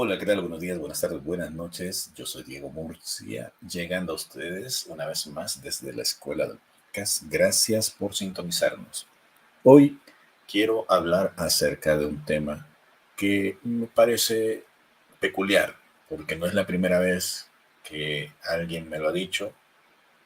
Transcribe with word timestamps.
Hola, 0.00 0.16
¿qué 0.16 0.26
tal? 0.26 0.40
Buenos 0.42 0.60
días, 0.60 0.78
buenas 0.78 1.00
tardes, 1.00 1.24
buenas 1.24 1.50
noches. 1.50 2.12
Yo 2.14 2.24
soy 2.24 2.44
Diego 2.44 2.70
Murcia, 2.70 3.52
llegando 3.68 4.12
a 4.12 4.14
ustedes 4.14 4.86
una 4.86 5.06
vez 5.06 5.26
más 5.26 5.60
desde 5.60 5.92
la 5.92 6.02
Escuela 6.02 6.46
de 6.46 6.54
Podcast. 6.54 7.24
Gracias 7.28 7.90
por 7.90 8.14
sintonizarnos. 8.14 9.08
Hoy 9.64 9.98
quiero 10.46 10.86
hablar 10.88 11.34
acerca 11.36 11.96
de 11.96 12.06
un 12.06 12.24
tema 12.24 12.68
que 13.16 13.58
me 13.64 13.88
parece 13.88 14.62
peculiar, 15.18 15.74
porque 16.08 16.36
no 16.36 16.46
es 16.46 16.54
la 16.54 16.64
primera 16.64 17.00
vez 17.00 17.50
que 17.82 18.32
alguien 18.44 18.88
me 18.88 19.00
lo 19.00 19.08
ha 19.08 19.12
dicho. 19.12 19.52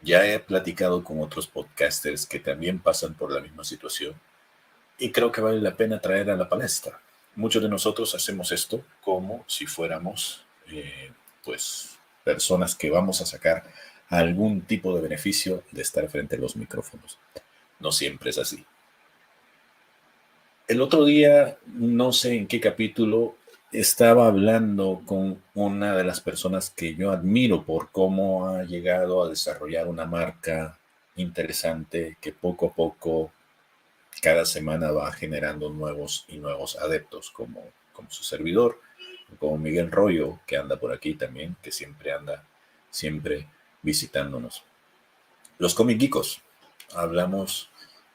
Ya 0.03 0.27
he 0.27 0.39
platicado 0.39 1.03
con 1.03 1.19
otros 1.23 1.47
podcasters 1.47 2.27
que 2.27 2.41
también 2.41 2.79
pasan 2.79 3.15
por 3.15 3.33
la 3.33 3.41
misma 3.41 3.65
situación 3.65 4.15
y 4.99 5.13
creo 5.13 5.33
que 5.33 5.41
vale 5.41 5.63
la 5.63 5.75
pena 5.75 5.99
traer 5.99 6.29
a 6.29 6.37
la 6.37 6.51
palestra 6.51 7.01
muchos 7.35 7.63
de 7.63 7.69
nosotros 7.69 8.15
hacemos 8.15 8.53
esto 8.53 8.85
como 9.01 9.45
si 9.47 9.67
fuéramos, 9.67 10.45
eh, 10.71 11.13
pues, 11.45 11.99
personas 12.25 12.75
que 12.75 12.91
vamos 12.91 13.21
a 13.21 13.27
sacar 13.27 13.65
algún 14.09 14.63
tipo 14.63 14.95
de 14.95 15.03
beneficio 15.03 15.65
de 15.71 15.83
estar 15.83 16.09
frente 16.09 16.37
a 16.37 16.39
los 16.39 16.57
micrófonos. 16.57 17.19
No 17.81 17.93
siempre 17.93 18.31
es 18.31 18.39
así. 18.39 18.65
El 20.69 20.81
otro 20.81 21.05
día, 21.05 21.59
no 21.67 22.13
sé 22.13 22.37
en 22.37 22.47
qué 22.47 22.61
capítulo, 22.61 23.37
estaba 23.73 24.27
hablando 24.27 25.03
con 25.07 25.43
una 25.55 25.97
de 25.97 26.05
las 26.05 26.21
personas 26.21 26.71
que 26.71 26.95
yo 26.95 27.11
admiro 27.11 27.65
por 27.65 27.91
cómo 27.91 28.49
ha 28.49 28.65
llegado 28.65 29.23
a 29.23 29.29
desarrollar 29.29 29.89
una 29.89 30.05
marca 30.05 30.79
interesante 31.17 32.17
que 32.21 32.33
poco 32.33 32.67
a 32.67 32.73
poco 32.75 33.33
cada 34.21 34.45
semana 34.45 34.91
va 34.91 35.13
generando 35.13 35.71
nuevos 35.71 36.25
y 36.29 36.39
nuevos 36.39 36.77
adeptos, 36.77 37.31
como, 37.31 37.65
como 37.93 38.11
su 38.11 38.25
servidor, 38.25 38.81
como 39.39 39.59
Miguel 39.59 39.91
Rollo, 39.91 40.41
que 40.47 40.57
anda 40.57 40.77
por 40.77 40.93
aquí 40.93 41.15
también, 41.15 41.57
que 41.63 41.73
siempre 41.73 42.13
anda, 42.13 42.45
siempre 42.91 43.49
visitándonos. 43.83 44.65
Los 45.59 45.75
cómicos. 45.75 46.43
Hablamos 46.95 47.71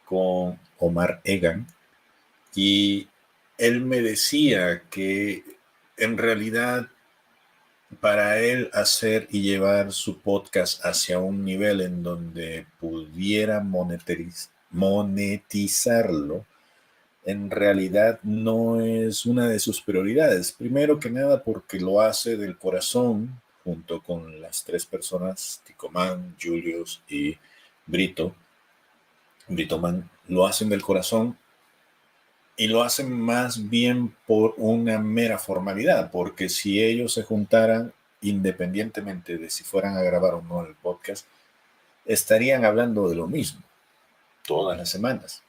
con 0.06 0.60
Omar 0.78 1.22
Egan 1.24 1.68
y 2.54 3.08
él 3.58 3.82
me 3.82 4.02
decía 4.02 4.84
que 4.90 5.44
en 5.98 6.18
realidad 6.18 6.90
para 8.00 8.40
él 8.40 8.70
hacer 8.74 9.28
y 9.32 9.42
llevar 9.42 9.92
su 9.92 10.22
podcast 10.22 10.86
hacia 10.86 11.20
un 11.20 11.44
nivel 11.44 11.82
en 11.82 12.04
donde 12.04 12.68
pudiera 12.80 13.62
monetizar 13.62 14.57
monetizarlo, 14.72 16.46
en 17.28 17.52
realidad 17.52 18.20
no 18.24 18.80
es 18.80 19.26
una 19.26 19.50
de 19.50 19.60
sus 19.60 19.82
prioridades. 19.82 20.54
Primero 20.54 20.98
que 20.98 21.10
nada 21.10 21.44
porque 21.44 21.78
lo 21.80 22.00
hace 22.00 22.38
del 22.38 22.58
corazón, 22.58 23.42
junto 23.66 24.02
con 24.02 24.40
las 24.42 24.64
tres 24.64 24.86
personas, 24.86 25.62
Ticoman, 25.66 26.38
Julius 26.42 27.02
y 27.10 27.38
Brito. 27.86 28.34
Britoman 29.50 30.10
lo 30.30 30.48
hacen 30.48 30.70
del 30.70 30.82
corazón 30.82 31.38
y 32.56 32.68
lo 32.68 32.82
hacen 32.82 33.12
más 33.12 33.70
bien 33.70 34.16
por 34.26 34.54
una 34.56 34.98
mera 35.00 35.38
formalidad, 35.38 36.12
porque 36.12 36.48
si 36.48 36.82
ellos 36.82 37.14
se 37.14 37.24
juntaran, 37.24 37.94
independientemente 38.22 39.38
de 39.38 39.50
si 39.50 39.66
fueran 39.66 39.98
a 39.98 40.02
grabar 40.02 40.36
o 40.36 40.42
no 40.42 40.66
el 40.66 40.76
podcast, 40.76 41.28
estarían 42.06 42.64
hablando 42.64 43.10
de 43.10 43.16
lo 43.18 43.28
mismo 43.28 43.67
todas 44.48 44.76
las 44.76 44.90
semanas. 44.90 45.44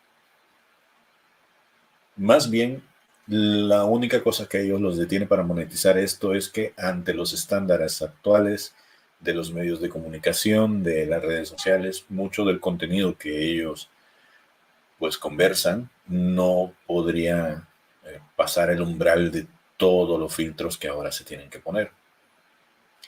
Más 2.16 2.50
bien, 2.50 2.82
la 3.28 3.84
única 3.84 4.22
cosa 4.22 4.46
que 4.46 4.60
ellos 4.60 4.80
los 4.80 4.98
detiene 4.98 5.26
para 5.26 5.42
monetizar 5.42 5.96
esto 5.96 6.34
es 6.34 6.48
que 6.48 6.74
ante 6.76 7.14
los 7.14 7.32
estándares 7.32 8.02
actuales 8.02 8.74
de 9.20 9.34
los 9.34 9.52
medios 9.52 9.80
de 9.80 9.88
comunicación, 9.88 10.82
de 10.82 11.06
las 11.06 11.22
redes 11.22 11.48
sociales, 11.48 12.04
mucho 12.08 12.44
del 12.44 12.60
contenido 12.60 13.16
que 13.16 13.52
ellos 13.52 13.88
pues 14.98 15.16
conversan 15.16 15.90
no 16.08 16.74
podría 16.86 17.68
eh, 18.04 18.20
pasar 18.34 18.70
el 18.70 18.82
umbral 18.82 19.30
de 19.30 19.46
todos 19.76 20.18
los 20.18 20.34
filtros 20.34 20.76
que 20.76 20.88
ahora 20.88 21.12
se 21.12 21.24
tienen 21.24 21.48
que 21.48 21.60
poner. 21.60 21.92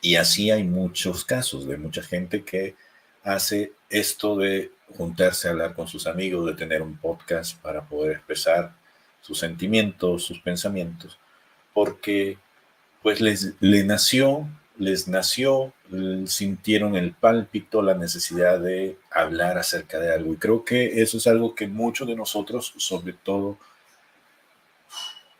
Y 0.01 0.17
así 0.17 0.51
hay 0.51 0.65
muchos 0.65 1.25
casos 1.25 1.67
de 1.67 1.77
mucha 1.77 2.03
gente 2.03 2.45
que 2.45 2.77
hace 3.25 3.73
esto 3.89 4.37
de 4.37 4.71
juntarse 4.97 5.49
a 5.49 5.53
hablar 5.53 5.75
con 5.75 5.89
sus 5.89 6.07
amigos, 6.07 6.47
de 6.47 6.55
tener 6.55 6.83
un 6.83 6.97
podcast 6.97 7.61
para 7.61 7.83
poder 7.83 8.13
expresar 8.13 8.75
sus 9.21 9.39
sentimientos, 9.39 10.25
sus 10.25 10.41
pensamientos, 10.41 11.19
porque 11.73 12.39
pues 13.03 13.21
les 13.21 13.55
le 13.61 13.85
nació, 13.85 14.49
les 14.77 15.09
nació, 15.09 15.73
sintieron 16.27 16.97
el 16.97 17.13
pálpito, 17.13 17.83
la 17.83 17.95
necesidad 17.95 18.61
de 18.61 18.97
hablar 19.11 19.59
acerca 19.59 19.99
de 19.99 20.13
algo. 20.13 20.33
Y 20.33 20.37
creo 20.37 20.65
que 20.65 21.03
eso 21.03 21.19
es 21.19 21.27
algo 21.27 21.55
que 21.55 21.67
muchos 21.67 22.09
de 22.09 22.17
nosotros, 22.17 22.73
sobre 22.79 23.13
todo, 23.13 23.59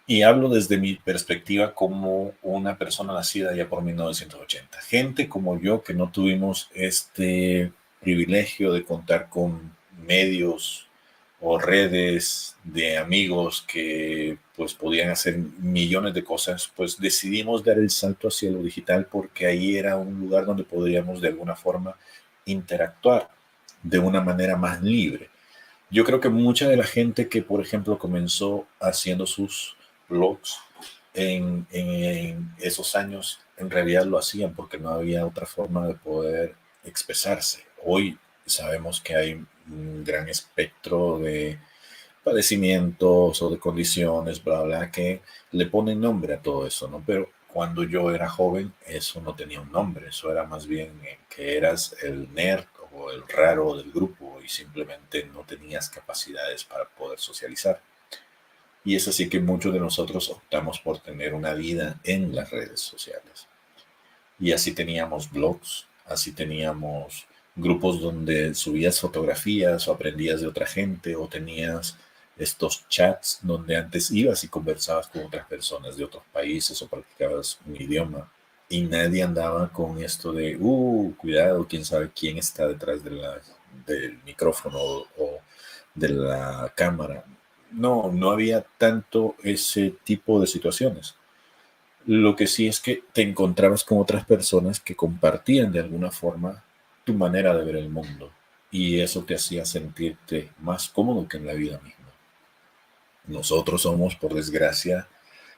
y 0.07 0.23
hablo 0.23 0.49
desde 0.49 0.77
mi 0.77 0.97
perspectiva 0.97 1.73
como 1.73 2.35
una 2.43 2.77
persona 2.77 3.13
nacida 3.13 3.55
ya 3.55 3.69
por 3.69 3.83
1980. 3.83 4.81
Gente 4.83 5.29
como 5.29 5.59
yo 5.61 5.85
que 5.85 5.95
no 5.95 6.11
tuvimos 6.11 6.69
este 6.75 7.73
privilegio 8.01 8.73
de 8.73 8.85
contar 8.85 9.29
con 9.29 9.73
medios 10.07 10.89
o 11.41 11.59
redes 11.59 12.57
de 12.65 12.99
amigos 12.99 13.65
que 13.67 14.37
pues 14.57 14.75
podían 14.75 15.11
hacer 15.11 15.39
millones 15.39 16.13
de 16.13 16.23
cosas, 16.23 16.71
pues 16.77 16.99
decidimos 16.99 17.65
dar 17.65 17.79
el 17.79 17.91
salto 17.91 18.29
hacia 18.29 18.51
lo 18.51 18.63
digital 18.63 19.07
porque 19.11 19.47
ahí 19.47 19.77
era 19.77 19.97
un 19.97 20.21
lugar 20.21 20.45
donde 20.45 20.65
podríamos 20.65 21.21
de 21.21 21.29
alguna 21.29 21.57
forma 21.57 21.97
interactuar 22.45 23.31
de 23.83 23.99
una 23.99 24.21
manera 24.21 24.57
más 24.57 24.83
libre. 24.83 25.31
Yo 25.91 26.05
creo 26.05 26.21
que 26.21 26.29
mucha 26.29 26.69
de 26.69 26.77
la 26.77 26.85
gente 26.85 27.29
que, 27.29 27.43
por 27.43 27.61
ejemplo, 27.61 27.99
comenzó 27.99 28.67
haciendo 28.79 29.27
sus 29.27 29.77
blogs 30.09 30.59
en, 31.15 31.67
en 31.73 32.55
esos 32.61 32.95
años, 32.95 33.41
en 33.57 33.71
realidad 33.71 34.05
lo 34.05 34.19
hacían 34.19 34.55
porque 34.55 34.79
no 34.79 34.91
había 34.91 35.27
otra 35.27 35.47
forma 35.47 35.87
de 35.87 35.95
poder 35.95 36.55
expresarse 36.85 37.70
hoy 37.85 38.19
sabemos 38.47 39.01
que 39.01 39.15
hay 39.15 39.45
un 39.69 40.05
gran 40.05 40.29
espectro 40.29 41.19
de 41.19 41.59
padecimientos 42.23 43.41
o 43.43 43.51
de 43.51 43.59
condiciones, 43.59 44.43
bla, 44.43 44.63
bla, 44.63 44.91
que 44.91 45.23
le 45.53 45.67
ponen 45.67 46.01
nombre 46.01 46.35
a 46.35 46.43
todo 46.43 46.67
eso, 46.67 46.89
¿no? 46.89 47.03
Pero 47.07 47.31
cuando 47.49 47.83
yo 47.85 48.11
era 48.11 48.29
joven, 48.29 48.73
eso 48.87 49.21
no 49.21 49.35
tenía 49.35 49.61
un 49.61 49.73
nombre, 49.73 50.09
eso 50.09 50.31
era 50.31 50.45
más 50.45 50.67
bien 50.67 51.01
que 51.29 51.57
eras 51.57 51.97
el 52.03 52.33
nerd 52.33 52.67
o 52.93 53.11
el 53.11 53.27
raro 53.29 53.77
del 53.77 53.91
grupo 53.93 54.41
y 54.45 54.49
simplemente 54.49 55.25
no 55.25 55.41
tenías 55.41 55.89
capacidades 55.89 56.65
para 56.65 56.85
poder 56.85 57.19
socializar. 57.19 57.81
Y 58.85 58.97
es 58.97 59.07
así 59.09 59.29
que 59.29 59.41
muchos 59.41 59.73
de 59.73 59.81
nosotros 59.81 60.31
optamos 60.31 60.81
por 60.81 61.01
tener 61.01 61.35
una 61.35 61.55
vida 61.55 62.01
en 62.05 62.35
las 62.35 62.51
redes 62.51 62.81
sociales. 62.81 63.47
Y 64.39 64.53
así 64.53 64.73
teníamos 64.73 65.31
blogs, 65.31 65.87
así 66.07 66.33
teníamos 66.33 67.27
grupos 67.55 68.01
donde 68.01 68.55
subías 68.55 69.01
fotografías 69.01 69.87
o 69.89 69.93
aprendías 69.93 70.41
de 70.41 70.47
otra 70.47 70.67
gente 70.67 71.17
o 71.17 71.29
tenías 71.29 71.97
estos 72.37 72.89
chats 72.89 73.41
donde 73.43 73.77
antes 73.77 74.11
ibas 74.11 74.45
y 74.45 74.49
conversabas 74.49 75.09
con 75.09 75.25
otras 75.25 75.47
personas 75.47 75.97
de 75.97 76.05
otros 76.05 76.23
países 76.33 76.81
o 76.81 76.89
practicabas 76.89 77.59
un 77.67 77.77
idioma 77.77 78.31
y 78.69 78.83
nadie 78.83 79.23
andaba 79.23 79.69
con 79.69 80.03
esto 80.03 80.33
de, 80.33 80.57
uh, 80.59 81.15
cuidado, 81.17 81.67
quién 81.69 81.85
sabe 81.85 82.11
quién 82.15 82.39
está 82.39 82.69
detrás 82.69 83.03
del 83.05 84.23
micrófono 84.25 84.79
o 84.79 85.41
de 85.95 86.09
la 86.09 86.73
cámara. 86.77 87.25
No, 87.73 88.11
no 88.13 88.31
había 88.31 88.65
tanto 88.79 89.35
ese 89.43 89.95
tipo 90.05 90.41
de 90.41 90.47
situaciones. 90.47 91.17
Lo 92.07 92.37
que 92.37 92.47
sí 92.47 92.69
es 92.69 92.81
que 92.81 93.03
te 93.13 93.23
encontrabas 93.23 93.85
con 93.85 93.99
otras 93.99 94.25
personas 94.25 94.81
que 94.81 94.97
compartían 94.97 95.73
de 95.73 95.81
alguna 95.81 96.13
forma 96.13 96.63
manera 97.15 97.57
de 97.57 97.65
ver 97.65 97.77
el 97.77 97.89
mundo 97.89 98.33
y 98.71 99.01
eso 99.01 99.25
te 99.25 99.35
hacía 99.35 99.65
sentirte 99.65 100.51
más 100.59 100.89
cómodo 100.89 101.27
que 101.29 101.37
en 101.37 101.47
la 101.47 101.55
vida 101.55 101.81
misma. 101.83 102.13
Nosotros 103.27 103.83
somos, 103.83 104.17
por 104.17 104.35
desgracia, 104.35 105.09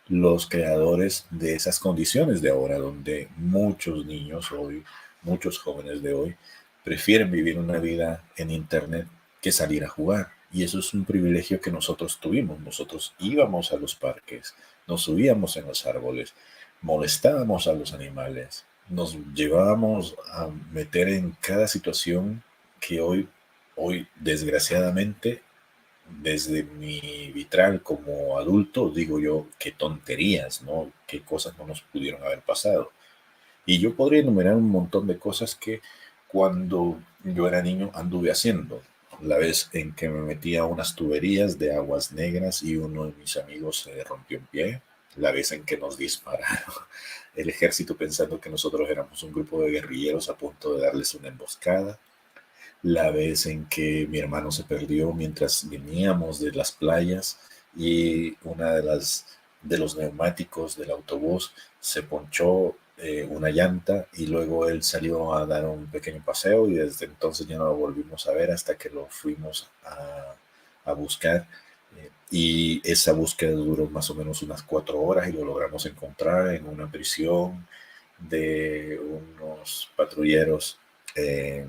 los 0.08 0.46
creadores 0.48 1.26
de 1.30 1.54
esas 1.54 1.78
condiciones 1.78 2.42
de 2.42 2.50
ahora, 2.50 2.78
donde 2.78 3.28
muchos 3.36 4.04
niños 4.04 4.50
hoy, 4.52 4.84
muchos 5.22 5.58
jóvenes 5.58 6.02
de 6.02 6.12
hoy, 6.12 6.36
prefieren 6.84 7.30
vivir 7.30 7.58
una 7.58 7.78
vida 7.78 8.24
en 8.36 8.50
Internet 8.50 9.06
que 9.40 9.52
salir 9.52 9.84
a 9.84 9.88
jugar. 9.88 10.32
Y 10.52 10.64
eso 10.64 10.80
es 10.80 10.92
un 10.92 11.04
privilegio 11.04 11.60
que 11.60 11.70
nosotros 11.70 12.18
tuvimos. 12.20 12.60
Nosotros 12.60 13.14
íbamos 13.18 13.72
a 13.72 13.76
los 13.76 13.94
parques, 13.94 14.54
nos 14.86 15.02
subíamos 15.02 15.56
en 15.56 15.66
los 15.66 15.86
árboles, 15.86 16.34
molestábamos 16.82 17.66
a 17.68 17.72
los 17.72 17.94
animales, 17.94 18.66
nos 18.88 19.16
llevábamos 19.34 20.16
a 20.32 20.48
meter 20.72 21.08
en 21.08 21.36
cada 21.40 21.66
situación 21.68 22.42
que 22.80 23.00
hoy, 23.00 23.28
hoy 23.76 24.06
desgraciadamente 24.16 25.42
desde 26.20 26.64
mi 26.64 27.30
vitral 27.32 27.82
como 27.82 28.38
adulto, 28.38 28.90
digo 28.90 29.18
yo, 29.18 29.46
qué 29.58 29.72
tonterías, 29.72 30.62
¿no? 30.62 30.92
Qué 31.06 31.22
cosas 31.22 31.56
no 31.58 31.66
nos 31.66 31.82
pudieron 31.82 32.22
haber 32.22 32.40
pasado. 32.42 32.90
Y 33.64 33.78
yo 33.78 33.94
podría 33.94 34.20
enumerar 34.20 34.56
un 34.56 34.68
montón 34.68 35.06
de 35.06 35.18
cosas 35.18 35.54
que 35.54 35.80
cuando 36.28 37.00
yo 37.24 37.46
era 37.46 37.62
niño 37.62 37.90
anduve 37.94 38.30
haciendo. 38.30 38.82
La 39.20 39.38
vez 39.38 39.70
en 39.72 39.94
que 39.94 40.08
me 40.08 40.20
metí 40.20 40.56
a 40.56 40.64
unas 40.64 40.96
tuberías 40.96 41.58
de 41.58 41.74
aguas 41.74 42.12
negras 42.12 42.62
y 42.62 42.76
uno 42.76 43.06
de 43.06 43.12
mis 43.12 43.36
amigos 43.36 43.80
se 43.80 44.02
rompió 44.04 44.38
un 44.38 44.46
pie. 44.46 44.82
La 45.16 45.32
vez 45.32 45.52
en 45.52 45.64
que 45.64 45.76
nos 45.76 45.96
dispararon 45.96 46.74
el 47.36 47.48
ejército 47.48 47.96
pensando 47.96 48.40
que 48.40 48.50
nosotros 48.50 48.88
éramos 48.88 49.22
un 49.22 49.32
grupo 49.32 49.60
de 49.62 49.70
guerrilleros 49.70 50.28
a 50.28 50.36
punto 50.36 50.74
de 50.74 50.82
darles 50.82 51.14
una 51.14 51.28
emboscada. 51.28 51.98
La 52.82 53.10
vez 53.10 53.46
en 53.46 53.66
que 53.66 54.06
mi 54.08 54.18
hermano 54.18 54.50
se 54.50 54.64
perdió 54.64 55.12
mientras 55.12 55.68
veníamos 55.68 56.40
de 56.40 56.52
las 56.52 56.72
playas 56.72 57.38
y 57.76 58.36
una 58.44 58.72
de 58.74 58.82
las 58.82 59.26
de 59.62 59.78
los 59.78 59.96
neumáticos 59.96 60.76
del 60.76 60.90
autobús 60.90 61.52
se 61.80 62.02
ponchó 62.02 62.76
eh, 62.98 63.24
una 63.28 63.50
llanta 63.50 64.08
y 64.14 64.26
luego 64.26 64.68
él 64.68 64.82
salió 64.82 65.34
a 65.34 65.46
dar 65.46 65.64
un 65.66 65.86
pequeño 65.90 66.22
paseo 66.24 66.68
y 66.68 66.74
desde 66.74 67.06
entonces 67.06 67.46
ya 67.46 67.58
no 67.58 67.66
lo 67.66 67.76
volvimos 67.76 68.26
a 68.26 68.32
ver 68.32 68.50
hasta 68.50 68.76
que 68.76 68.90
lo 68.90 69.06
fuimos 69.06 69.70
a, 69.84 70.34
a 70.84 70.92
buscar 70.92 71.46
y 72.34 72.80
esa 72.82 73.12
búsqueda 73.12 73.52
duró 73.52 73.90
más 73.90 74.08
o 74.08 74.14
menos 74.14 74.40
unas 74.40 74.62
cuatro 74.62 74.98
horas 74.98 75.28
y 75.28 75.32
lo 75.32 75.44
logramos 75.44 75.84
encontrar 75.84 76.54
en 76.54 76.66
una 76.66 76.90
prisión 76.90 77.68
de 78.18 78.98
unos 78.98 79.92
patrulleros 79.94 80.78
eh, 81.14 81.66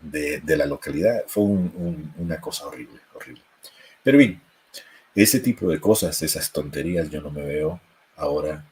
de, 0.00 0.56
la 0.56 0.66
localidad. 0.66 1.24
Fue 1.26 1.42
una 1.42 2.40
cosa 2.40 2.68
horrible, 2.68 3.00
horrible. 3.14 3.42
Pero 4.04 4.18
bien, 4.18 4.40
ese 5.12 5.40
tipo 5.40 5.68
de 5.68 5.80
cosas, 5.80 6.22
esas 6.22 6.52
tonterías, 6.52 7.10
yo 7.10 7.20
no 7.20 7.32
me 7.32 7.42
veo 7.42 7.80
ahora 8.14 8.64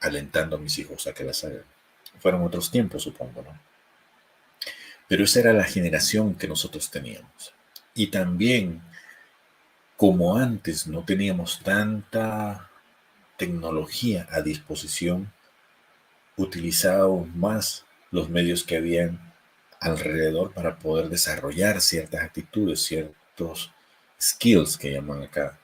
alentando 0.00 0.56
a 0.56 0.58
mis 0.58 0.78
hijos 0.78 1.06
a 1.06 1.14
que 1.14 1.24
las 1.24 1.44
hagan. 1.44 1.64
Fueron 2.18 2.42
otros 2.42 2.70
tiempos, 2.70 3.04
supongo, 3.04 3.40
¿no? 3.40 3.58
Pero 5.08 5.24
esa 5.24 5.40
era 5.40 5.54
la 5.54 5.64
generación 5.64 6.34
que 6.34 6.46
nosotros 6.46 6.90
teníamos. 6.90 7.54
Y 7.94 8.08
también, 8.08 8.82
como 9.96 10.36
antes 10.36 10.86
no 10.86 11.04
teníamos 11.04 11.60
tanta 11.62 12.70
tecnología 13.36 14.26
a 14.30 14.40
disposición, 14.42 15.32
utilizábamos 16.36 17.34
más 17.34 17.86
los 18.10 18.28
medios 18.28 18.62
que 18.64 18.76
habían 18.76 19.32
alrededor 19.80 20.52
para 20.52 20.78
poder 20.78 21.08
desarrollar 21.08 21.80
ciertas 21.80 22.22
actitudes, 22.22 22.82
ciertos 22.82 23.72
skills 24.20 24.76
que 24.76 24.92
llaman 24.92 25.22
acá, 25.22 25.58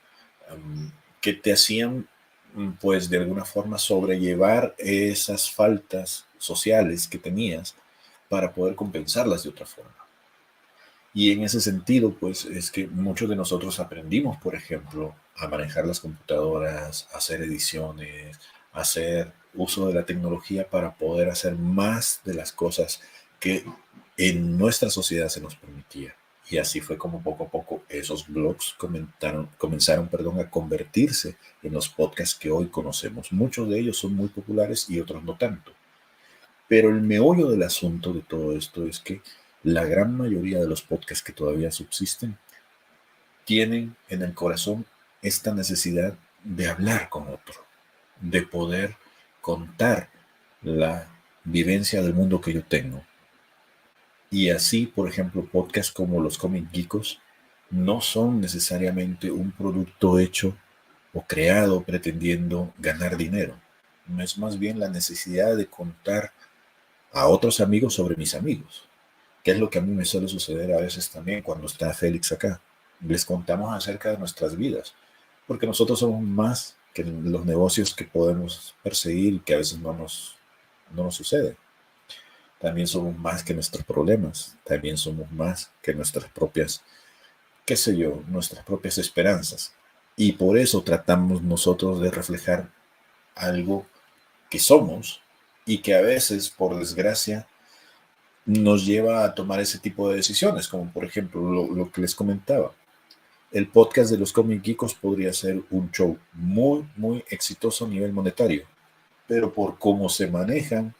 um, 0.51 0.91
que 1.21 1.33
te 1.33 1.53
hacían, 1.53 2.07
mm, 2.53 2.73
pues, 2.73 3.09
de 3.09 3.17
alguna 3.17 3.45
forma 3.45 3.77
sobrellevar 3.77 4.75
esas 4.77 5.49
faltas 5.49 6.25
sociales 6.37 7.07
que 7.07 7.17
tenías 7.17 7.75
para 8.29 8.53
poder 8.53 8.75
compensarlas 8.75 9.43
de 9.43 9.49
otra 9.49 9.65
forma. 9.65 10.02
Y 11.13 11.31
en 11.31 11.43
ese 11.43 11.61
sentido, 11.61 12.13
pues, 12.13 12.45
es 12.45 12.71
que 12.71 12.87
muchos 12.87 13.29
de 13.29 13.35
nosotros 13.35 13.79
aprendimos, 13.79 14.37
por 14.37 14.55
ejemplo, 14.55 15.15
a 15.35 15.47
manejar 15.47 15.85
las 15.85 15.99
computadoras, 15.99 17.07
a 17.13 17.17
hacer 17.17 17.41
ediciones, 17.41 18.39
a 18.71 18.81
hacer 18.81 19.31
uso 19.53 19.87
de 19.87 19.93
la 19.93 20.05
tecnología 20.05 20.67
para 20.67 20.95
poder 20.95 21.29
hacer 21.29 21.55
más 21.55 22.21
de 22.25 22.33
las 22.33 22.51
cosas 22.51 23.01
que 23.39 23.63
en 24.17 24.57
nuestra 24.57 24.89
sociedad 24.89 25.29
se 25.29 25.41
nos 25.41 25.55
permitía. 25.55 26.15
Y 26.49 26.57
así 26.57 26.81
fue 26.81 26.97
como 26.97 27.21
poco 27.21 27.45
a 27.45 27.49
poco 27.49 27.83
esos 27.89 28.27
blogs 28.27 28.75
comenzaron 28.77 30.07
perdón, 30.09 30.39
a 30.39 30.49
convertirse 30.49 31.37
en 31.61 31.73
los 31.73 31.89
podcasts 31.89 32.35
que 32.35 32.51
hoy 32.51 32.67
conocemos. 32.67 33.31
Muchos 33.31 33.69
de 33.69 33.79
ellos 33.79 33.97
son 33.97 34.13
muy 34.15 34.27
populares 34.27 34.89
y 34.89 34.99
otros 34.99 35.23
no 35.23 35.37
tanto. 35.37 35.71
Pero 36.67 36.89
el 36.89 37.01
meollo 37.01 37.47
del 37.47 37.63
asunto 37.63 38.13
de 38.13 38.21
todo 38.21 38.57
esto 38.57 38.85
es 38.87 38.99
que 38.99 39.21
la 39.63 39.85
gran 39.85 40.15
mayoría 40.15 40.59
de 40.59 40.67
los 40.67 40.81
podcasts 40.81 41.23
que 41.23 41.33
todavía 41.33 41.71
subsisten 41.71 42.37
tienen 43.45 43.95
en 44.09 44.21
el 44.21 44.33
corazón 44.33 44.85
esta 45.21 45.53
necesidad 45.53 46.15
de 46.43 46.67
hablar 46.67 47.09
con 47.09 47.27
otro, 47.27 47.65
de 48.19 48.41
poder 48.43 48.95
contar 49.41 50.09
la 50.61 51.07
vivencia 51.43 52.01
del 52.01 52.13
mundo 52.13 52.39
que 52.41 52.53
yo 52.53 52.63
tengo, 52.63 53.03
y 54.33 54.49
así, 54.49 54.87
por 54.87 55.07
ejemplo, 55.07 55.45
podcasts 55.45 55.93
como 55.93 56.19
los 56.19 56.39
Comic 56.39 56.71
Geekos 56.71 57.21
no 57.69 58.01
son 58.01 58.41
necesariamente 58.41 59.29
un 59.29 59.51
producto 59.51 60.17
hecho 60.17 60.57
o 61.13 61.21
creado 61.21 61.83
pretendiendo 61.83 62.73
ganar 62.79 63.15
dinero. 63.15 63.55
No 64.07 64.23
es 64.23 64.39
más 64.39 64.57
bien 64.57 64.79
la 64.79 64.89
necesidad 64.89 65.55
de 65.55 65.67
contar 65.67 66.31
a 67.11 67.27
otros 67.27 67.61
amigos 67.61 67.93
sobre 67.93 68.15
mis 68.15 68.33
amigos, 68.33 68.89
que 69.43 69.51
es 69.51 69.59
lo 69.59 69.69
que 69.69 69.79
a 69.79 69.81
mí 69.81 69.93
me 69.93 70.05
suele 70.05 70.27
suceder 70.27 70.73
a 70.73 70.81
veces 70.81 71.09
también 71.09 71.41
cuando 71.41 71.67
está 71.67 71.93
Félix 71.93 72.31
acá. 72.31 72.61
Les 73.01 73.25
contamos 73.25 73.73
acerca 73.73 74.11
de 74.11 74.17
nuestras 74.17 74.55
vidas, 74.55 74.95
porque 75.45 75.67
nosotros 75.67 75.99
somos 75.99 76.21
más 76.21 76.77
que 76.93 77.03
los 77.03 77.45
negocios 77.45 77.93
que 77.93 78.05
podemos 78.05 78.75
perseguir 78.81 79.41
que 79.41 79.55
a 79.55 79.57
veces 79.57 79.79
no 79.79 79.93
nos, 79.93 80.37
no 80.91 81.03
nos 81.03 81.15
sucede. 81.15 81.57
También 82.59 82.87
somos 82.87 83.17
más 83.17 83.43
que 83.43 83.53
nuestros 83.53 83.83
problemas, 83.83 84.55
también 84.63 84.97
somos 84.97 85.29
más 85.31 85.71
que 85.81 85.93
nuestras 85.93 86.31
propias, 86.31 86.81
qué 87.65 87.75
sé 87.75 87.97
yo, 87.97 88.23
nuestras 88.27 88.63
propias 88.63 88.97
esperanzas. 88.97 89.73
Y 90.15 90.33
por 90.33 90.57
eso 90.57 90.81
tratamos 90.83 91.41
nosotros 91.41 91.99
de 91.99 92.11
reflejar 92.11 92.71
algo 93.35 93.85
que 94.49 94.59
somos 94.59 95.21
y 95.65 95.79
que 95.79 95.95
a 95.95 96.01
veces, 96.01 96.49
por 96.49 96.77
desgracia, 96.77 97.47
nos 98.45 98.85
lleva 98.85 99.23
a 99.23 99.33
tomar 99.33 99.59
ese 99.59 99.79
tipo 99.79 100.09
de 100.09 100.17
decisiones, 100.17 100.67
como 100.67 100.91
por 100.91 101.05
ejemplo 101.05 101.41
lo, 101.41 101.91
que 101.91 102.01
les 102.01 102.15
comentaba. 102.15 102.73
El 103.51 103.67
podcast 103.67 104.11
de 104.11 104.17
los 104.17 104.33
Comic 104.33 104.63
Geekos 104.63 104.95
podría 104.95 105.31
ser 105.31 105.61
un 105.69 105.91
show 105.91 106.17
muy, 106.33 106.85
muy 106.95 107.23
exitoso 107.29 107.85
a 107.85 107.87
nivel 107.87 108.11
monetario, 108.11 108.65
pero 109.27 109.53
por 109.53 109.77
cómo 109.77 110.09
se 110.09 110.27
manejan 110.27 110.93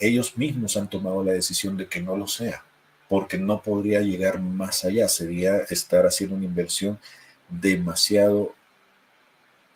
ellos 0.00 0.36
mismos 0.36 0.76
han 0.76 0.88
tomado 0.88 1.22
la 1.22 1.32
decisión 1.32 1.76
de 1.76 1.86
que 1.86 2.00
no 2.00 2.16
lo 2.16 2.26
sea, 2.26 2.64
porque 3.08 3.38
no 3.38 3.62
podría 3.62 4.00
llegar 4.00 4.40
más 4.40 4.84
allá, 4.84 5.08
sería 5.08 5.58
estar 5.70 6.06
haciendo 6.06 6.36
una 6.36 6.46
inversión 6.46 6.98
demasiado 7.48 8.54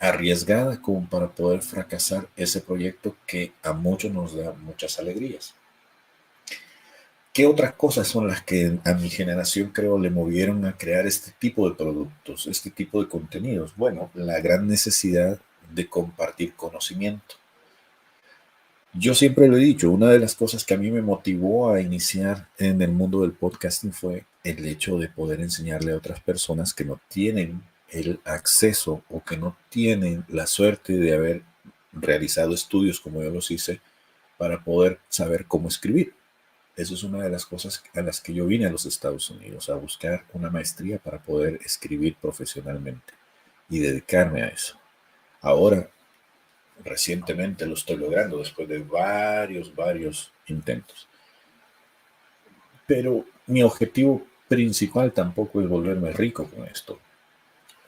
arriesgada 0.01 0.81
como 0.81 1.09
para 1.09 1.29
poder 1.29 1.63
fracasar 1.63 2.29
ese 2.37 2.61
proyecto 2.61 3.17
que 3.27 3.53
a 3.63 3.73
muchos 3.73 4.13
nos 4.13 4.35
da 4.35 4.53
muchas 4.53 4.99
alegrías. 4.99 5.55
¿Qué 7.39 7.47
otras 7.47 7.75
cosas 7.75 8.09
son 8.09 8.27
las 8.27 8.43
que 8.43 8.81
a 8.85 8.95
mi 8.95 9.09
generación 9.09 9.71
creo 9.71 9.97
le 9.97 10.11
movieron 10.11 10.65
a 10.65 10.77
crear 10.77 11.07
este 11.07 11.31
tipo 11.39 11.71
de 11.71 11.77
productos, 11.77 12.49
este 12.49 12.69
tipo 12.69 13.01
de 13.01 13.09
contenidos? 13.09 13.77
Bueno, 13.77 14.11
la 14.15 14.41
gran 14.41 14.67
necesidad 14.67 15.39
de 15.73 15.89
compartir 15.89 16.55
conocimiento. 16.55 17.37
Yo 18.93 19.15
siempre 19.15 19.47
lo 19.47 19.57
he 19.57 19.61
dicho, 19.61 19.89
una 19.89 20.11
de 20.11 20.19
las 20.19 20.35
cosas 20.35 20.65
que 20.65 20.75
a 20.75 20.79
mí 20.79 20.91
me 20.91 21.01
motivó 21.01 21.73
a 21.73 21.81
iniciar 21.81 22.49
en 22.59 22.83
el 22.83 22.91
mundo 22.91 23.21
del 23.21 23.35
podcasting 23.35 23.93
fue 23.93 24.25
el 24.43 24.67
hecho 24.67 24.99
de 24.99 25.07
poder 25.07 25.41
enseñarle 25.41 25.93
a 25.93 25.97
otras 25.97 26.19
personas 26.19 26.75
que 26.75 26.85
no 26.85 27.01
tienen 27.07 27.63
el 27.91 28.19
acceso 28.25 29.05
o 29.11 29.23
que 29.23 29.37
no 29.37 29.57
tienen 29.69 30.25
la 30.27 30.49
suerte 30.49 30.95
de 30.95 31.15
haber 31.15 31.43
realizado 31.93 32.53
estudios 32.53 32.99
como 32.99 33.23
yo 33.23 33.31
los 33.31 33.49
hice 33.53 33.81
para 34.39 34.65
poder 34.65 34.99
saber 35.09 35.47
cómo 35.47 35.69
escribir. 35.69 36.18
Eso 36.79 36.95
es 36.95 37.03
una 37.03 37.25
de 37.25 37.29
las 37.29 37.45
cosas 37.45 37.83
a 37.93 38.03
las 38.03 38.21
que 38.21 38.33
yo 38.33 38.47
vine 38.47 38.67
a 38.67 38.71
los 38.71 38.87
Estados 38.87 39.29
Unidos, 39.31 39.69
a 39.69 39.75
buscar 39.75 40.25
una 40.33 40.49
maestría 40.49 41.01
para 41.01 41.21
poder 41.21 41.59
escribir 41.65 42.15
profesionalmente 42.15 43.15
y 43.69 43.81
dedicarme 43.81 44.45
a 44.45 44.47
eso. 44.47 44.79
Ahora 45.41 45.91
recientemente 46.85 47.67
lo 47.67 47.75
estoy 47.75 47.97
logrando 47.97 48.39
después 48.39 48.69
de 48.69 48.79
varios, 48.79 49.75
varios 49.75 50.33
intentos. 50.47 51.09
Pero 52.87 53.25
mi 53.49 53.65
objetivo 53.65 54.25
principal 54.47 55.13
tampoco 55.13 55.61
es 55.61 55.69
volverme 55.69 56.13
rico 56.13 56.49
con 56.49 56.65
esto. 56.65 57.01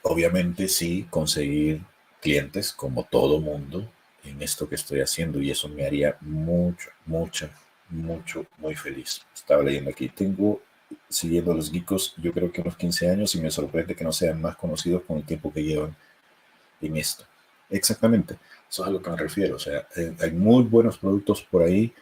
Obviamente 0.01 0.67
sí, 0.67 1.07
conseguir 1.09 1.81
clientes 2.19 2.73
como 2.73 3.05
todo 3.05 3.39
mundo 3.39 3.89
en 4.25 4.41
esto 4.41 4.67
que 4.67 4.75
estoy 4.75 4.99
haciendo 4.99 5.41
y 5.41 5.49
eso 5.49 5.69
me 5.69 5.85
haría 5.85 6.17
mucho, 6.19 6.89
mucho, 7.05 7.49
mucho, 7.91 8.45
muy 8.57 8.75
feliz. 8.75 9.21
Estaba 9.33 9.63
leyendo 9.63 9.89
aquí, 9.89 10.09
tengo 10.09 10.61
siguiendo 11.07 11.51
a 11.51 11.55
los 11.55 11.71
geekos 11.71 12.15
yo 12.17 12.33
creo 12.33 12.51
que 12.51 12.61
unos 12.61 12.75
15 12.75 13.09
años 13.09 13.33
y 13.35 13.41
me 13.41 13.49
sorprende 13.49 13.95
que 13.95 14.03
no 14.03 14.11
sean 14.11 14.41
más 14.41 14.57
conocidos 14.57 15.03
con 15.03 15.17
el 15.17 15.23
tiempo 15.23 15.51
que 15.53 15.63
llevan 15.63 15.95
en 16.81 16.97
esto. 16.97 17.25
Exactamente. 17.69 18.37
Eso 18.69 18.83
es 18.83 18.87
a 18.87 18.91
lo 18.91 19.01
que 19.01 19.09
me 19.09 19.17
refiero. 19.17 19.55
O 19.55 19.59
sea, 19.59 19.87
hay 20.19 20.31
muy 20.31 20.63
buenos 20.63 20.97
productos 20.97 21.41
por 21.43 21.63
ahí, 21.63 21.93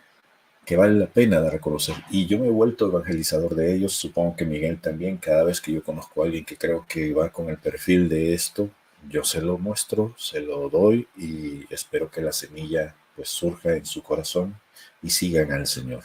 que 0.65 0.77
vale 0.77 0.99
la 0.99 1.07
pena 1.07 1.41
de 1.41 1.49
reconocer. 1.49 1.95
Y 2.11 2.27
yo 2.27 2.39
me 2.39 2.47
he 2.47 2.51
vuelto 2.51 2.87
evangelizador 2.87 3.55
de 3.55 3.75
ellos, 3.75 3.93
supongo 3.93 4.35
que 4.35 4.45
Miguel 4.45 4.79
también, 4.79 5.17
cada 5.17 5.43
vez 5.43 5.61
que 5.61 5.73
yo 5.73 5.83
conozco 5.83 6.21
a 6.21 6.25
alguien 6.25 6.45
que 6.45 6.57
creo 6.57 6.85
que 6.87 7.13
va 7.13 7.29
con 7.29 7.49
el 7.49 7.57
perfil 7.57 8.07
de 8.09 8.33
esto, 8.33 8.69
yo 9.09 9.23
se 9.23 9.41
lo 9.41 9.57
muestro, 9.57 10.13
se 10.17 10.41
lo 10.41 10.69
doy 10.69 11.07
y 11.17 11.65
espero 11.73 12.11
que 12.11 12.21
la 12.21 12.31
semilla 12.31 12.95
pues 13.15 13.29
surja 13.29 13.75
en 13.75 13.85
su 13.85 14.03
corazón 14.03 14.55
y 15.01 15.09
sigan 15.09 15.51
al 15.51 15.67
Señor, 15.67 16.03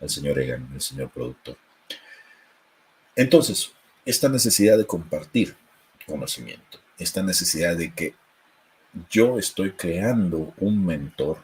al 0.00 0.10
Señor 0.10 0.38
Egan, 0.38 0.68
el 0.74 0.80
Señor 0.80 1.10
productor. 1.10 1.56
Entonces, 3.14 3.72
esta 4.04 4.28
necesidad 4.28 4.78
de 4.78 4.86
compartir 4.86 5.56
conocimiento, 6.06 6.78
esta 6.98 7.22
necesidad 7.22 7.76
de 7.76 7.92
que 7.92 8.14
yo 9.10 9.38
estoy 9.38 9.72
creando 9.72 10.54
un 10.58 10.84
mentor 10.84 11.38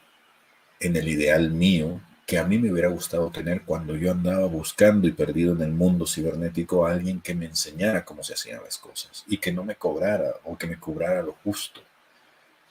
en 0.80 0.96
el 0.96 1.08
ideal 1.08 1.50
mío 1.50 2.00
que 2.26 2.38
a 2.38 2.44
mí 2.44 2.58
me 2.58 2.72
hubiera 2.72 2.88
gustado 2.88 3.30
tener 3.30 3.62
cuando 3.62 3.96
yo 3.96 4.10
andaba 4.10 4.46
buscando 4.46 5.06
y 5.06 5.12
perdido 5.12 5.52
en 5.52 5.62
el 5.62 5.72
mundo 5.72 6.06
cibernético 6.06 6.86
a 6.86 6.92
alguien 6.92 7.20
que 7.20 7.34
me 7.34 7.46
enseñara 7.46 8.04
cómo 8.04 8.22
se 8.22 8.34
hacían 8.34 8.62
las 8.62 8.78
cosas 8.78 9.24
y 9.26 9.38
que 9.38 9.52
no 9.52 9.64
me 9.64 9.76
cobrara 9.76 10.36
o 10.44 10.56
que 10.56 10.66
me 10.66 10.78
cobrara 10.78 11.22
lo 11.22 11.32
justo, 11.44 11.82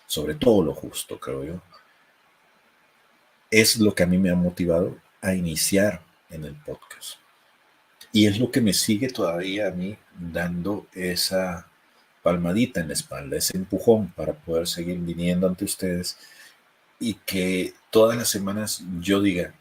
sobre 0.08 0.36
todo 0.36 0.64
lo 0.64 0.74
justo, 0.74 1.20
creo 1.20 1.44
yo. 1.44 1.62
Es 3.52 3.78
lo 3.78 3.94
que 3.94 4.04
a 4.04 4.08
mí 4.08 4.18
me 4.18 4.32
ha 4.32 4.36
motivado 4.36 4.98
a 5.22 5.36
iniciar 5.36 6.02
en 6.30 6.46
el 6.46 6.56
podcast. 6.56 7.20
Y 8.12 8.26
es 8.26 8.40
lo 8.40 8.50
que 8.50 8.62
me 8.62 8.74
sigue 8.74 9.10
todavía 9.10 9.68
a 9.68 9.72
mí 9.72 9.98
dando 10.18 10.88
esa 10.94 11.68
palmadita 12.24 12.82
en 12.82 12.88
la 12.88 12.94
espalda, 12.94 13.38
ese 13.38 13.58
empujón 13.58 14.10
para 14.10 14.34
poder 14.34 14.68
seguir 14.68 14.98
viniendo 15.00 15.48
ante 15.48 15.66
ustedes 15.66 16.18
y 17.00 17.16
que 17.16 17.74
todas 17.90 18.18
las 18.18 18.30
semanas 18.30 18.84
yo 19.00 19.22
diga, 19.22 19.54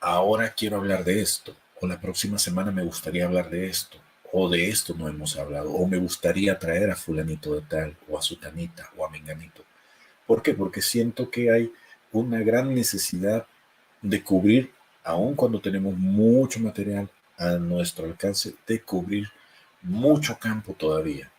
ahora 0.00 0.54
quiero 0.54 0.78
hablar 0.78 1.04
de 1.04 1.20
esto, 1.20 1.54
o 1.80 1.86
la 1.86 2.00
próxima 2.00 2.38
semana 2.38 2.70
me 2.70 2.82
gustaría 2.82 3.26
hablar 3.26 3.50
de 3.50 3.68
esto, 3.68 3.98
o 4.32 4.48
de 4.48 4.70
esto 4.70 4.94
no 4.94 5.08
hemos 5.08 5.36
hablado, 5.36 5.70
o 5.72 5.86
me 5.86 5.98
gustaría 5.98 6.58
traer 6.58 6.90
a 6.90 6.96
fulanito 6.96 7.54
de 7.54 7.60
tal, 7.62 7.96
o 8.08 8.18
a 8.18 8.22
sutanita, 8.22 8.90
o 8.96 9.04
a 9.04 9.10
menganito. 9.10 9.64
¿Por 10.26 10.42
qué? 10.42 10.54
Porque 10.54 10.80
siento 10.80 11.30
que 11.30 11.52
hay 11.52 11.72
una 12.12 12.40
gran 12.40 12.74
necesidad 12.74 13.46
de 14.00 14.22
cubrir, 14.22 14.70
aun 15.04 15.34
cuando 15.34 15.60
tenemos 15.60 15.96
mucho 15.96 16.60
material 16.60 17.08
a 17.38 17.52
nuestro 17.52 18.06
alcance, 18.06 18.54
de 18.66 18.80
cubrir 18.82 19.28
mucho 19.82 20.38
campo 20.38 20.74
todavía. 20.74 21.30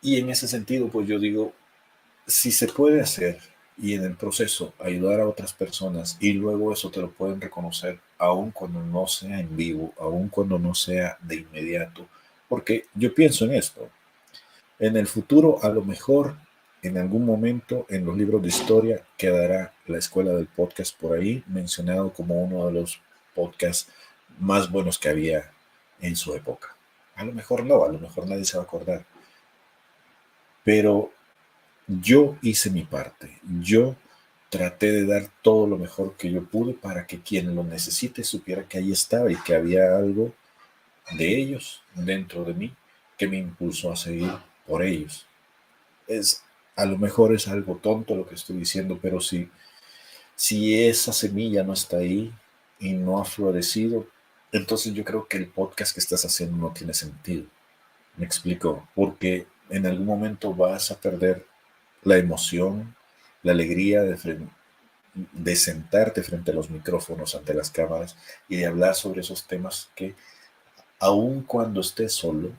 Y 0.00 0.18
en 0.18 0.30
ese 0.30 0.48
sentido, 0.48 0.88
pues 0.88 1.08
yo 1.08 1.18
digo, 1.18 1.52
si 2.26 2.50
se 2.52 2.68
puede 2.68 3.00
hacer 3.00 3.40
y 3.78 3.94
en 3.94 4.04
el 4.04 4.16
proceso 4.16 4.74
ayudar 4.78 5.20
a 5.20 5.28
otras 5.28 5.52
personas 5.52 6.16
y 6.20 6.32
luego 6.32 6.72
eso 6.72 6.90
te 6.90 7.00
lo 7.00 7.10
pueden 7.10 7.40
reconocer 7.40 8.00
aun 8.18 8.50
cuando 8.50 8.80
no 8.80 9.06
sea 9.06 9.40
en 9.40 9.56
vivo, 9.56 9.92
aun 9.98 10.28
cuando 10.28 10.58
no 10.58 10.74
sea 10.74 11.18
de 11.20 11.36
inmediato, 11.36 12.06
porque 12.48 12.86
yo 12.94 13.12
pienso 13.14 13.44
en 13.44 13.54
esto. 13.54 13.88
En 14.78 14.96
el 14.96 15.06
futuro, 15.06 15.58
a 15.62 15.68
lo 15.68 15.82
mejor, 15.82 16.36
en 16.82 16.98
algún 16.98 17.24
momento, 17.24 17.86
en 17.88 18.04
los 18.04 18.16
libros 18.16 18.42
de 18.42 18.48
historia, 18.48 19.06
quedará 19.16 19.72
la 19.86 19.98
escuela 19.98 20.32
del 20.32 20.48
podcast 20.48 20.98
por 20.98 21.16
ahí, 21.16 21.44
mencionado 21.46 22.12
como 22.12 22.42
uno 22.42 22.66
de 22.66 22.72
los 22.72 23.00
podcasts 23.34 23.90
más 24.38 24.70
buenos 24.70 24.98
que 24.98 25.08
había 25.08 25.52
en 26.00 26.16
su 26.16 26.34
época. 26.34 26.76
A 27.14 27.24
lo 27.24 27.32
mejor 27.32 27.64
no, 27.64 27.84
a 27.84 27.88
lo 27.88 28.00
mejor 28.00 28.26
nadie 28.26 28.44
se 28.44 28.56
va 28.56 28.64
a 28.64 28.66
acordar. 28.66 29.06
Pero 30.64 31.12
yo 31.86 32.36
hice 32.42 32.70
mi 32.70 32.82
parte. 32.82 33.38
Yo 33.60 33.94
traté 34.50 34.90
de 34.90 35.06
dar 35.06 35.28
todo 35.40 35.66
lo 35.66 35.78
mejor 35.78 36.16
que 36.16 36.30
yo 36.30 36.44
pude 36.44 36.74
para 36.74 37.06
que 37.06 37.20
quien 37.20 37.54
lo 37.54 37.62
necesite 37.62 38.24
supiera 38.24 38.64
que 38.68 38.78
ahí 38.78 38.92
estaba 38.92 39.30
y 39.30 39.36
que 39.36 39.54
había 39.54 39.96
algo 39.96 40.32
de 41.16 41.36
ellos 41.36 41.82
dentro 41.94 42.44
de 42.44 42.54
mí 42.54 42.74
que 43.16 43.28
me 43.28 43.38
impulsó 43.38 43.92
a 43.92 43.96
seguir 43.96 44.32
por 44.66 44.82
ellos. 44.82 45.26
Es 46.06 46.42
a 46.76 46.86
lo 46.86 46.98
mejor 46.98 47.34
es 47.34 47.48
algo 47.48 47.76
tonto 47.76 48.14
lo 48.14 48.26
que 48.26 48.34
estoy 48.34 48.56
diciendo, 48.56 48.98
pero 49.00 49.20
si 49.20 49.50
si 50.34 50.74
esa 50.88 51.12
semilla 51.12 51.62
no 51.62 51.72
está 51.72 51.98
ahí 51.98 52.32
y 52.80 52.94
no 52.94 53.20
ha 53.20 53.24
florecido, 53.24 54.06
entonces 54.50 54.92
yo 54.92 55.04
creo 55.04 55.28
que 55.28 55.36
el 55.36 55.48
podcast 55.48 55.94
que 55.94 56.00
estás 56.00 56.24
haciendo 56.24 56.56
no 56.56 56.72
tiene 56.72 56.94
sentido. 56.94 57.46
Me 58.16 58.26
explico, 58.26 58.88
porque 58.94 59.46
en 59.70 59.86
algún 59.86 60.06
momento 60.06 60.54
vas 60.54 60.90
a 60.90 61.00
perder 61.00 61.46
la 62.02 62.16
emoción, 62.18 62.96
la 63.42 63.52
alegría 63.52 64.02
de, 64.02 64.40
de 65.14 65.56
sentarte 65.56 66.22
frente 66.22 66.50
a 66.50 66.54
los 66.54 66.70
micrófonos, 66.70 67.34
ante 67.34 67.54
las 67.54 67.70
cámaras 67.70 68.16
y 68.48 68.56
de 68.56 68.66
hablar 68.66 68.94
sobre 68.94 69.20
esos 69.20 69.46
temas 69.46 69.90
que 69.94 70.14
aun 70.98 71.42
cuando 71.42 71.80
estés 71.80 72.12
solo 72.12 72.50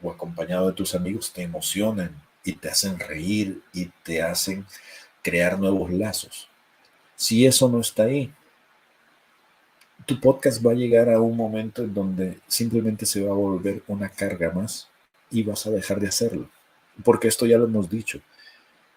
o 0.00 0.10
acompañado 0.10 0.68
de 0.68 0.74
tus 0.74 0.94
amigos 0.94 1.32
te 1.32 1.42
emocionan 1.42 2.22
y 2.44 2.54
te 2.54 2.68
hacen 2.70 2.98
reír 2.98 3.62
y 3.72 3.86
te 4.02 4.22
hacen 4.22 4.66
crear 5.22 5.58
nuevos 5.58 5.90
lazos. 5.90 6.48
Si 7.16 7.46
eso 7.46 7.68
no 7.68 7.80
está 7.80 8.04
ahí, 8.04 8.32
tu 10.06 10.18
podcast 10.20 10.64
va 10.64 10.72
a 10.72 10.74
llegar 10.74 11.08
a 11.08 11.20
un 11.20 11.36
momento 11.36 11.82
en 11.82 11.94
donde 11.94 12.40
simplemente 12.48 13.06
se 13.06 13.24
va 13.24 13.30
a 13.30 13.36
volver 13.36 13.82
una 13.86 14.08
carga 14.08 14.50
más 14.50 14.88
y 15.30 15.42
vas 15.42 15.66
a 15.66 15.70
dejar 15.70 16.00
de 16.00 16.08
hacerlo. 16.08 16.50
Porque 17.04 17.28
esto 17.28 17.46
ya 17.46 17.58
lo 17.58 17.64
hemos 17.64 17.88
dicho. 17.88 18.20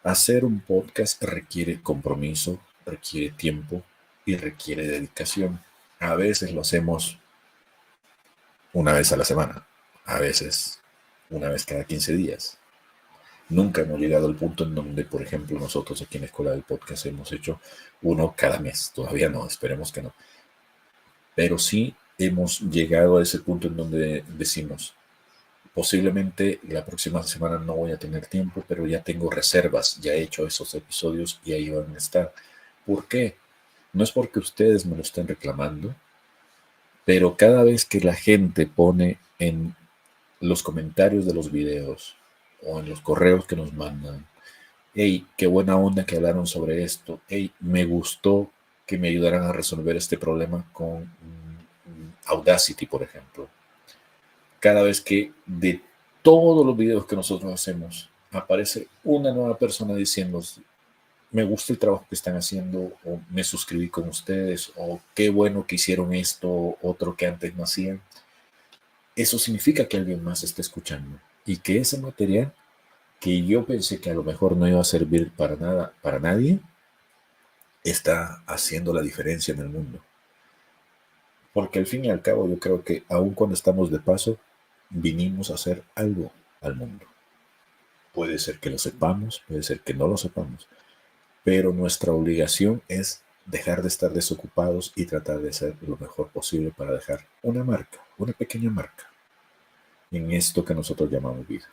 Hacer 0.04 0.46
un 0.46 0.60
podcast 0.60 1.24
requiere 1.24 1.82
compromiso, 1.82 2.60
requiere 2.86 3.32
tiempo 3.32 3.84
y 4.26 4.36
requiere 4.36 4.88
dedicación. 4.88 5.60
A 6.00 6.16
veces 6.16 6.52
lo 6.52 6.62
hacemos 6.62 7.20
una 8.74 8.94
vez 8.94 9.12
a 9.12 9.18
la 9.18 9.26
semana, 9.26 9.66
a 10.06 10.20
veces 10.20 10.82
una 11.30 11.50
vez 11.50 11.66
cada 11.66 11.86
15 11.86 12.16
días. 12.16 12.60
Nunca 13.50 13.82
hemos 13.82 14.00
llegado 14.00 14.28
al 14.28 14.36
punto 14.36 14.64
en 14.64 14.76
donde, 14.76 15.06
por 15.06 15.22
ejemplo, 15.22 15.60
nosotros 15.60 16.02
aquí 16.02 16.18
en 16.18 16.22
la 16.22 16.28
Escuela 16.28 16.52
del 16.52 16.64
Podcast 16.64 17.06
hemos 17.06 17.32
hecho 17.32 17.60
uno 18.02 18.34
cada 18.36 18.60
mes. 18.60 18.92
Todavía 18.94 19.30
no, 19.30 19.46
esperemos 19.46 19.92
que 19.92 20.02
no. 20.02 20.14
Pero 21.36 21.58
sí 21.58 21.96
hemos 22.18 22.62
llegado 22.62 23.18
a 23.18 23.24
ese 23.24 23.40
punto 23.40 23.68
en 23.68 23.78
donde 23.78 24.24
decimos, 24.38 24.96
Posiblemente 25.76 26.62
la 26.70 26.86
próxima 26.86 27.22
semana 27.24 27.58
no 27.60 27.76
voy 27.76 27.92
a 27.92 28.00
tener 28.00 28.28
tiempo, 28.28 28.64
pero 28.66 28.88
ya 28.88 29.04
tengo 29.04 29.30
reservas, 29.30 30.00
ya 30.00 30.14
he 30.14 30.22
hecho 30.22 30.48
esos 30.48 30.74
episodios 30.74 31.42
y 31.44 31.52
ahí 31.52 31.70
van 31.70 31.94
a 31.94 31.98
estar. 31.98 32.34
¿Por 32.86 33.10
qué? 33.10 33.36
No 33.92 34.06
es 34.06 34.12
porque 34.14 34.40
ustedes 34.40 34.86
me 34.86 34.96
lo 34.96 35.02
estén 35.02 35.28
reclamando, 35.28 35.94
pero 37.04 37.36
cada 37.36 37.66
vez 37.66 37.84
que 37.84 38.00
la 38.00 38.14
gente 38.14 38.68
pone 38.68 39.20
en 39.38 39.76
los 40.40 40.64
comentarios 40.64 41.26
de 41.26 41.34
los 41.34 41.52
videos 41.52 42.16
o 42.64 42.80
en 42.80 42.90
los 42.90 43.02
correos 43.02 43.46
que 43.46 43.56
nos 43.56 43.74
mandan, 43.74 44.26
hey, 44.94 45.26
qué 45.38 45.48
buena 45.48 45.76
onda 45.76 46.06
que 46.06 46.16
hablaron 46.16 46.48
sobre 46.48 46.84
esto, 46.84 47.22
hey, 47.28 47.52
me 47.60 47.86
gustó 47.86 48.52
que 48.86 48.98
me 48.98 49.10
ayudaran 49.10 49.44
a 49.44 49.54
resolver 49.54 49.96
este 49.98 50.18
problema 50.18 50.66
con 50.72 51.04
mm, 51.04 52.28
Audacity, 52.28 52.86
por 52.86 53.04
ejemplo 53.04 53.50
cada 54.66 54.82
vez 54.82 55.00
que 55.00 55.32
de 55.46 55.80
todos 56.24 56.66
los 56.66 56.76
videos 56.76 57.06
que 57.06 57.16
nosotros 57.16 57.54
hacemos 57.54 58.10
aparece 58.32 58.88
una 59.04 59.32
nueva 59.32 59.56
persona 59.60 59.94
diciendo, 59.94 60.42
me 61.30 61.44
gusta 61.44 61.72
el 61.72 61.78
trabajo 61.78 62.08
que 62.10 62.16
están 62.16 62.36
haciendo, 62.36 62.94
o 63.06 63.20
me 63.30 63.44
suscribí 63.44 63.90
con 63.90 64.10
ustedes, 64.10 64.72
o 64.76 65.00
qué 65.14 65.30
bueno 65.30 65.68
que 65.68 65.76
hicieron 65.76 66.16
esto, 66.16 66.80
otro 66.82 67.16
que 67.16 67.28
antes 67.28 67.56
no 67.56 67.64
hacían. 67.64 68.02
Eso 69.16 69.38
significa 69.38 69.88
que 69.88 69.98
alguien 69.98 70.24
más 70.24 70.42
está 70.44 70.64
escuchando 70.64 71.20
y 71.46 71.58
que 71.58 71.78
ese 71.78 72.00
material 72.00 72.54
que 73.20 73.46
yo 73.46 73.66
pensé 73.66 74.02
que 74.02 74.10
a 74.10 74.14
lo 74.14 74.24
mejor 74.24 74.58
no 74.58 74.68
iba 74.68 74.82
a 74.82 74.84
servir 74.84 75.32
para 75.32 75.56
nada, 75.56 75.94
para 76.02 76.20
nadie, 76.20 76.60
está 77.84 78.44
haciendo 78.48 78.94
la 78.94 79.02
diferencia 79.02 79.54
en 79.54 79.62
el 79.62 79.70
mundo. 79.70 80.00
Porque 81.54 81.80
al 81.80 81.86
fin 81.86 82.04
y 82.06 82.10
al 82.10 82.22
cabo 82.22 82.48
yo 82.50 82.60
creo 82.60 82.84
que 82.84 83.04
aun 83.10 83.34
cuando 83.34 83.54
estamos 83.54 83.90
de 83.90 84.00
paso, 84.00 84.38
vinimos 84.90 85.50
a 85.50 85.56
hacer 85.56 85.84
algo 85.96 86.32
al 86.62 86.76
mundo. 86.76 87.06
Puede 88.14 88.40
ser 88.40 88.60
que 88.60 88.70
lo 88.70 88.78
sepamos, 88.78 89.44
puede 89.48 89.64
ser 89.64 89.82
que 89.82 89.94
no 89.94 90.08
lo 90.08 90.18
sepamos, 90.18 90.68
pero 91.44 91.72
nuestra 91.74 92.12
obligación 92.12 92.82
es 92.88 93.24
dejar 93.46 93.82
de 93.82 93.90
estar 93.90 94.12
desocupados 94.12 94.92
y 94.96 95.06
tratar 95.06 95.40
de 95.40 95.50
hacer 95.50 95.76
lo 95.82 95.98
mejor 95.98 96.30
posible 96.30 96.74
para 96.76 96.92
dejar 96.92 97.28
una 97.44 97.64
marca, 97.64 98.00
una 98.18 98.34
pequeña 98.34 98.72
marca 98.72 99.15
en 100.12 100.32
esto 100.32 100.64
que 100.64 100.76
nosotros 100.76 101.10
llamamos 101.10 101.48
vida. 101.48 101.66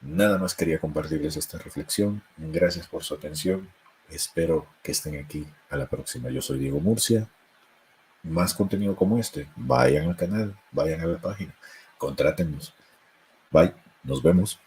Nada 0.00 0.38
más 0.38 0.54
quería 0.54 0.80
compartirles 0.80 1.36
esta 1.36 1.58
reflexión. 1.58 2.22
Gracias 2.36 2.88
por 2.88 3.04
su 3.04 3.14
atención. 3.14 3.68
Espero 4.10 4.66
que 4.82 4.92
estén 4.92 5.16
aquí 5.18 5.46
a 5.70 5.76
la 5.76 5.86
próxima. 5.86 6.28
Yo 6.30 6.42
soy 6.42 6.58
Diego 6.58 6.80
Murcia. 6.80 7.28
Más 8.24 8.54
contenido 8.54 8.94
como 8.94 9.18
este, 9.18 9.48
vayan 9.56 10.08
al 10.08 10.16
canal, 10.16 10.56
vayan 10.70 11.00
a 11.00 11.06
la 11.06 11.20
página 11.20 11.54
contrátenos. 12.02 12.74
Bye, 13.52 13.74
nos 14.02 14.20
vemos. 14.20 14.58